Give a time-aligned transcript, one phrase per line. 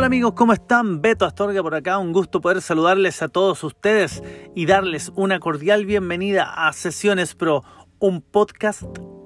[0.00, 1.02] Hola amigos, ¿cómo están?
[1.02, 4.22] Beto Astorga por acá, un gusto poder saludarles a todos ustedes
[4.54, 7.64] y darles una cordial bienvenida a Sesiones Pro,
[7.98, 8.82] un podcast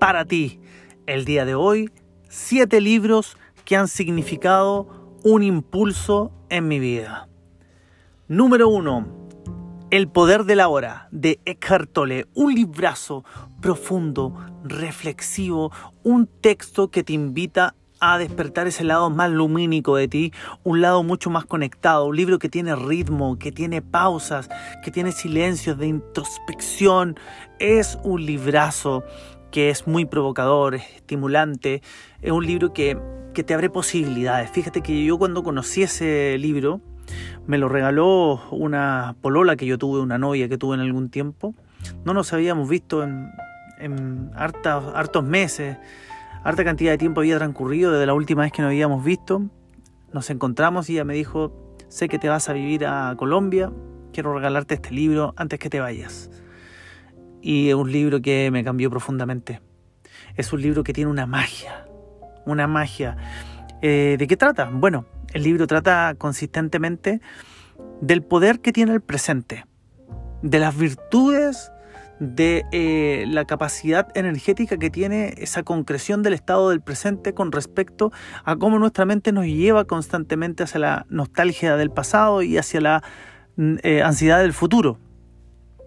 [0.00, 0.60] para ti.
[1.06, 1.92] El día de hoy,
[2.28, 7.28] siete libros que han significado un impulso en mi vida.
[8.26, 9.06] Número uno,
[9.92, 13.24] El poder de la hora de Eckhart Tolle, un librazo
[13.60, 15.70] profundo, reflexivo,
[16.02, 20.32] un texto que te invita a despertar ese lado más lumínico de ti,
[20.64, 24.48] un lado mucho más conectado, un libro que tiene ritmo, que tiene pausas,
[24.82, 27.18] que tiene silencios de introspección.
[27.58, 29.04] Es un librazo
[29.50, 31.82] que es muy provocador, estimulante,
[32.20, 32.98] es un libro que,
[33.32, 34.50] que te abre posibilidades.
[34.50, 36.80] Fíjate que yo cuando conocí ese libro,
[37.46, 41.54] me lo regaló una polola que yo tuve, una novia que tuve en algún tiempo.
[42.04, 43.30] No nos habíamos visto en,
[43.78, 45.78] en hartos meses
[46.46, 49.42] harta cantidad de tiempo había transcurrido desde la última vez que nos habíamos visto.
[50.12, 53.72] Nos encontramos y ella me dijo, sé que te vas a vivir a Colombia,
[54.12, 56.30] quiero regalarte este libro antes que te vayas.
[57.42, 59.60] Y es un libro que me cambió profundamente.
[60.36, 61.84] Es un libro que tiene una magia,
[62.44, 63.16] una magia.
[63.82, 64.70] Eh, ¿De qué trata?
[64.72, 67.20] Bueno, el libro trata consistentemente
[68.00, 69.66] del poder que tiene el presente,
[70.42, 71.72] de las virtudes
[72.18, 78.10] de eh, la capacidad energética que tiene esa concreción del estado del presente con respecto
[78.44, 83.02] a cómo nuestra mente nos lleva constantemente hacia la nostalgia del pasado y hacia la
[83.56, 84.98] mm, eh, ansiedad del futuro.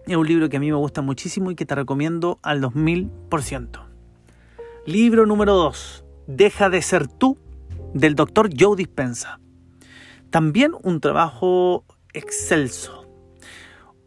[0.06, 3.86] Es un libro que a mí me gusta muchísimo y que te recomiendo al 2000%.
[4.86, 6.06] Libro número 2.
[6.28, 7.38] Deja de ser tú,
[7.94, 9.40] del doctor Joe Dispensa.
[10.30, 13.08] También un trabajo excelso.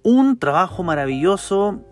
[0.03, 1.85] Un trabajo maravilloso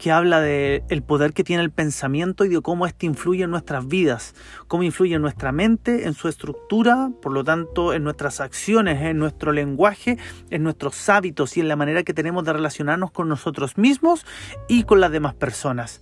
[0.00, 3.50] que habla del el poder que tiene el pensamiento y de cómo éste influye en
[3.50, 4.34] nuestras vidas,
[4.66, 9.18] cómo influye en nuestra mente, en su estructura, por lo tanto en nuestras acciones, en
[9.18, 10.16] nuestro lenguaje,
[10.48, 14.24] en nuestros hábitos y en la manera que tenemos de relacionarnos con nosotros mismos
[14.68, 16.00] y con las demás personas.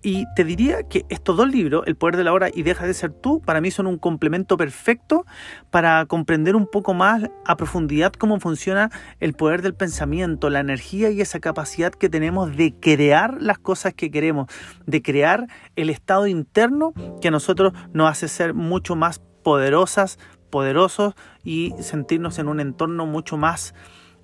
[0.00, 2.94] Y te diría que estos dos libros, El poder de la hora y Deja de
[2.94, 5.26] ser tú, para mí son un complemento perfecto
[5.70, 11.10] para comprender un poco más a profundidad cómo funciona el poder del pensamiento, la energía
[11.10, 14.46] y esa capacidad que tenemos de crear las cosas que queremos,
[14.86, 20.18] de crear el estado interno que a nosotros nos hace ser mucho más poderosas,
[20.50, 23.74] poderosos y sentirnos en un entorno mucho más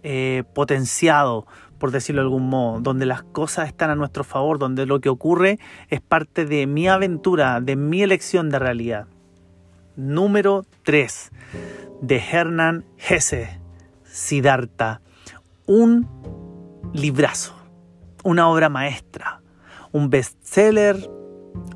[0.07, 1.47] eh, potenciado,
[1.79, 5.09] por decirlo de algún modo, donde las cosas están a nuestro favor, donde lo que
[5.09, 5.59] ocurre
[5.89, 9.07] es parte de mi aventura, de mi elección de realidad.
[9.97, 11.31] Número 3,
[12.01, 13.61] de Hernán Hesse,
[14.05, 15.01] Siddhartha.
[15.67, 16.09] Un
[16.93, 17.55] librazo,
[18.23, 19.41] una obra maestra,
[19.93, 20.97] un bestseller,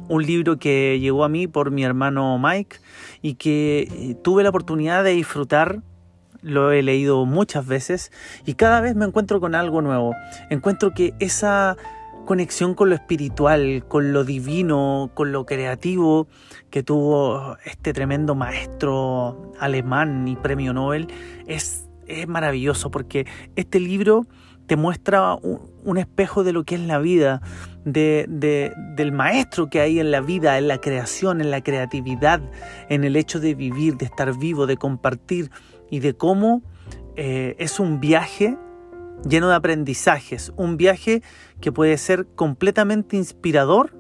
[0.09, 2.76] un libro que llegó a mí por mi hermano Mike
[3.22, 5.82] y que eh, tuve la oportunidad de disfrutar
[6.43, 8.12] lo he leído muchas veces
[8.47, 10.15] y cada vez me encuentro con algo nuevo.
[10.50, 11.76] Encuentro que esa
[12.28, 16.28] conexión con lo espiritual, con lo divino, con lo creativo
[16.71, 21.09] que tuvo este tremendo maestro alemán y premio Nobel
[21.47, 24.27] es, es maravilloso porque este libro
[24.66, 27.41] te muestra un, espejo de lo que es la vida,
[27.87, 32.43] de, del maestro que hay en la vida, en la creación, en la creatividad,
[32.91, 35.50] en el hecho de vivir, de estar vivo, de compartir
[35.91, 36.62] y de cómo
[37.16, 38.56] eh, es un viaje
[39.28, 41.22] lleno de aprendizajes, un viaje
[41.60, 43.93] que puede ser completamente inspirador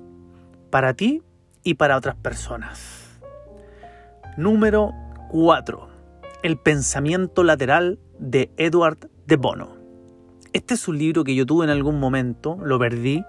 [0.70, 1.22] para ti
[1.64, 3.20] y para otras personas.
[4.36, 4.92] Número
[5.30, 5.88] 4.
[6.42, 9.76] El pensamiento lateral de Edward de Bono.
[10.52, 13.22] Este es un libro que yo tuve en algún momento, lo perdí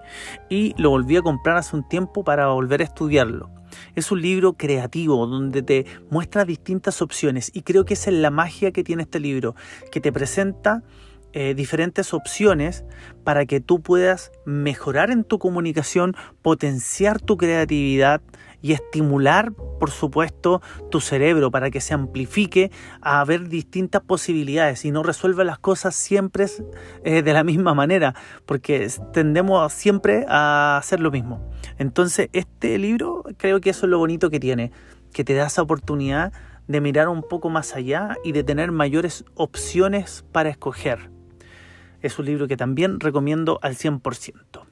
[0.48, 3.50] y lo volví a comprar hace un tiempo para volver a estudiarlo.
[3.94, 8.30] Es un libro creativo donde te muestra distintas opciones y creo que esa es la
[8.30, 9.54] magia que tiene este libro,
[9.90, 10.82] que te presenta
[11.32, 12.84] eh, diferentes opciones
[13.22, 18.20] para que tú puedas mejorar en tu comunicación, potenciar tu creatividad
[18.62, 22.70] y estimular, por supuesto, tu cerebro para que se amplifique
[23.00, 26.46] a ver distintas posibilidades y no resuelva las cosas siempre
[27.02, 28.14] de la misma manera,
[28.46, 31.50] porque tendemos siempre a hacer lo mismo.
[31.78, 34.72] Entonces, este libro creo que eso es lo bonito que tiene,
[35.12, 36.32] que te da esa oportunidad
[36.68, 41.10] de mirar un poco más allá y de tener mayores opciones para escoger.
[42.00, 44.69] Es un libro que también recomiendo al 100%.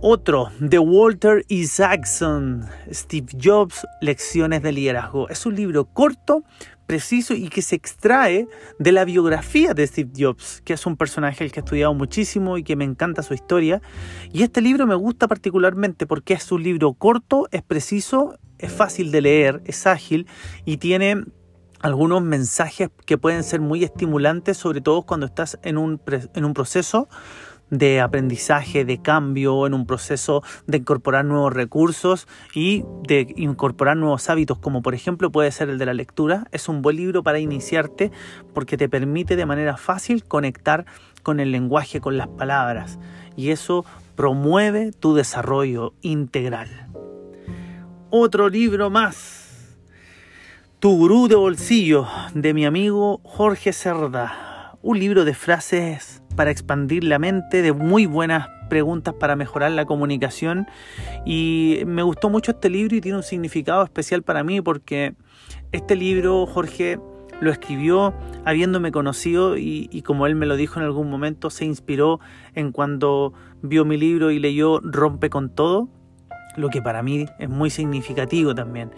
[0.00, 5.28] Otro, de Walter Isaacson, Steve Jobs, Lecciones de Liderazgo.
[5.28, 6.44] Es un libro corto,
[6.86, 8.46] preciso y que se extrae
[8.78, 12.58] de la biografía de Steve Jobs, que es un personaje al que he estudiado muchísimo
[12.58, 13.82] y que me encanta su historia.
[14.32, 19.10] Y este libro me gusta particularmente porque es un libro corto, es preciso, es fácil
[19.10, 20.28] de leer, es ágil
[20.64, 21.24] y tiene
[21.80, 26.00] algunos mensajes que pueden ser muy estimulantes, sobre todo cuando estás en un,
[26.34, 27.08] en un proceso
[27.70, 34.28] de aprendizaje, de cambio, en un proceso de incorporar nuevos recursos y de incorporar nuevos
[34.30, 36.46] hábitos, como por ejemplo puede ser el de la lectura.
[36.52, 38.10] Es un buen libro para iniciarte
[38.54, 40.86] porque te permite de manera fácil conectar
[41.22, 42.98] con el lenguaje, con las palabras
[43.36, 43.84] y eso
[44.16, 46.88] promueve tu desarrollo integral.
[48.10, 49.76] Otro libro más.
[50.80, 54.76] Tu gurú de bolsillo de mi amigo Jorge Cerda.
[54.80, 59.86] Un libro de frases para expandir la mente, de muy buenas preguntas para mejorar la
[59.86, 60.68] comunicación.
[61.26, 65.16] Y me gustó mucho este libro y tiene un significado especial para mí porque
[65.72, 67.00] este libro Jorge
[67.40, 68.14] lo escribió
[68.44, 72.20] habiéndome conocido y, como él me lo dijo en algún momento, se inspiró
[72.54, 75.88] en cuando vio mi libro y leyó Rompe con todo,
[76.56, 78.92] lo que para mí es muy significativo también,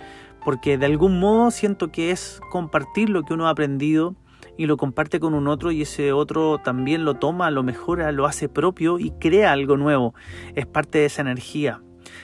[0.44, 4.14] porque de algún modo siento que es compartir lo que uno ha aprendido
[4.56, 8.26] y lo comparte con un otro y ese otro también lo toma, lo mejora, lo
[8.26, 10.14] hace propio y crea algo nuevo.
[10.54, 11.82] Es parte de esa energía.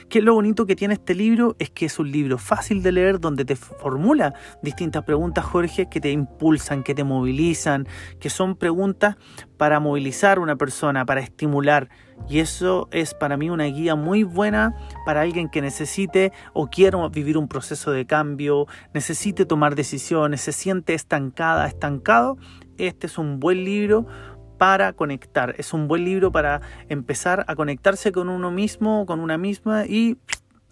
[0.09, 3.19] Que lo bonito que tiene este libro es que es un libro fácil de leer
[3.19, 7.87] donde te formula distintas preguntas, Jorge, que te impulsan, que te movilizan,
[8.19, 9.17] que son preguntas
[9.57, 11.89] para movilizar a una persona, para estimular.
[12.29, 14.75] Y eso es para mí una guía muy buena
[15.05, 20.51] para alguien que necesite o quiera vivir un proceso de cambio, necesite tomar decisiones, se
[20.51, 22.37] siente estancada, estancado.
[22.77, 24.07] Este es un buen libro
[24.57, 25.55] para conectar.
[25.57, 30.17] Es un buen libro para empezar a conectarse con uno mismo, con una misma y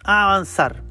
[0.04, 0.82] avanzar.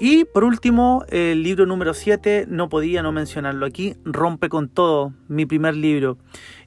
[0.00, 5.12] Y por último, el libro número 7, no podía no mencionarlo aquí, Rompe con todo,
[5.26, 6.18] mi primer libro.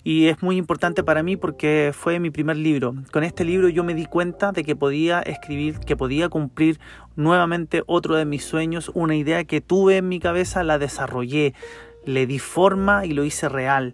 [0.03, 2.93] Y es muy importante para mí porque fue mi primer libro.
[3.13, 6.79] Con este libro yo me di cuenta de que podía escribir, que podía cumplir
[7.15, 11.53] nuevamente otro de mis sueños, una idea que tuve en mi cabeza, la desarrollé,
[12.05, 13.93] le di forma y lo hice real.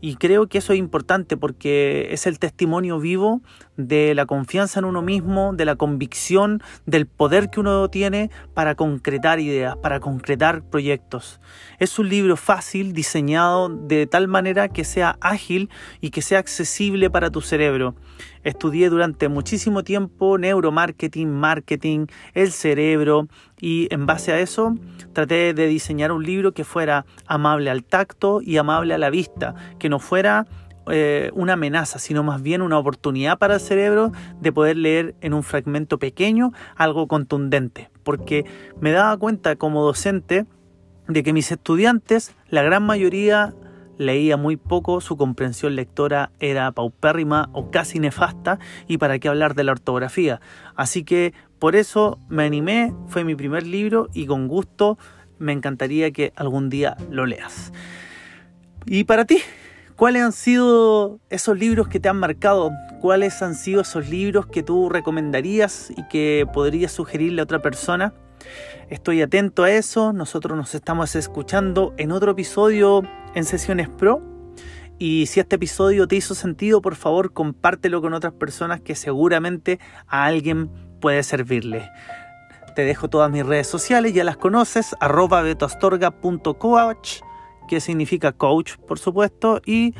[0.00, 3.42] Y creo que eso es importante porque es el testimonio vivo
[3.76, 8.74] de la confianza en uno mismo, de la convicción, del poder que uno tiene para
[8.74, 11.40] concretar ideas, para concretar proyectos.
[11.78, 15.70] Es un libro fácil, diseñado de tal manera que sea ágil
[16.00, 17.94] y que sea accesible para tu cerebro.
[18.42, 23.28] Estudié durante muchísimo tiempo neuromarketing, marketing, el cerebro
[23.60, 24.74] y en base a eso
[25.12, 29.54] traté de diseñar un libro que fuera amable al tacto y amable a la vista,
[29.78, 30.46] que no fuera
[30.90, 35.34] eh, una amenaza, sino más bien una oportunidad para el cerebro de poder leer en
[35.34, 38.44] un fragmento pequeño algo contundente, porque
[38.80, 40.46] me daba cuenta como docente
[41.06, 43.54] de que mis estudiantes, la gran mayoría
[43.98, 48.58] leía muy poco, su comprensión lectora era paupérrima o casi nefasta
[48.88, 50.40] y para qué hablar de la ortografía.
[50.74, 54.98] Así que por eso me animé, fue mi primer libro y con gusto
[55.38, 57.72] me encantaría que algún día lo leas.
[58.86, 59.42] ¿Y para ti?
[59.94, 62.70] ¿Cuáles han sido esos libros que te han marcado?
[63.02, 68.14] ¿Cuáles han sido esos libros que tú recomendarías y que podrías sugerirle a otra persona?
[68.88, 70.14] Estoy atento a eso.
[70.14, 73.02] Nosotros nos estamos escuchando en otro episodio
[73.34, 74.22] en Sesiones Pro.
[74.98, 79.78] Y si este episodio te hizo sentido, por favor compártelo con otras personas que seguramente
[80.06, 81.90] a alguien puede servirle.
[82.74, 87.20] Te dejo todas mis redes sociales, ya las conoces, arroba betoastorga.coach,
[87.68, 89.94] que significa coach, por supuesto, y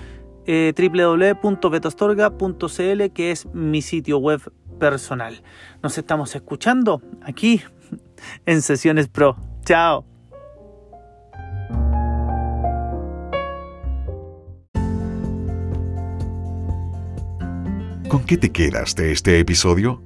[0.47, 4.41] eh, www.betostorga.cl, que es mi sitio web
[4.79, 5.43] personal.
[5.83, 7.63] Nos estamos escuchando aquí
[8.47, 9.37] en Sesiones Pro.
[9.65, 10.07] Chao.
[18.09, 20.03] ¿Con qué te quedas de este episodio?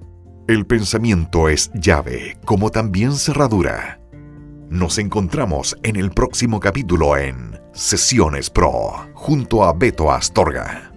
[0.47, 3.99] El pensamiento es llave, como también cerradura.
[4.69, 10.94] Nos encontramos en el próximo capítulo en Sesiones Pro, junto a Beto Astorga.